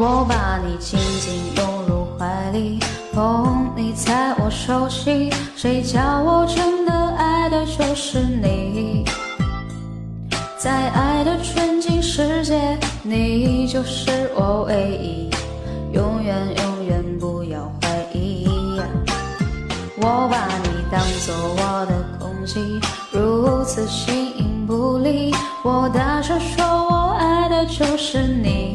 [0.00, 2.78] 我把你紧紧拥入怀里
[3.12, 9.04] 捧你在我手心谁叫我真的爱的就是你
[10.56, 15.28] 在爱的纯净世界你就是我唯一
[15.92, 18.46] 永远永远不要怀疑。
[19.96, 22.60] 我把你当作我的空气
[23.10, 25.34] 如此形影不离
[25.64, 28.67] 我大声说我爱的就是你。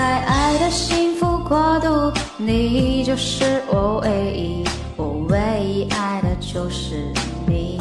[0.00, 4.64] 在爱的幸福国度你就是我唯一
[4.96, 7.12] 我唯一爱的就是
[7.46, 7.78] 你。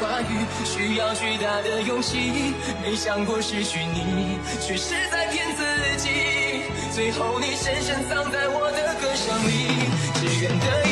[0.00, 2.54] 话语需要巨大的勇气。
[2.82, 5.64] 没想过失去你却是在骗自
[5.96, 6.10] 己。
[6.92, 10.85] 最后你深深藏在我的歌声里只愿得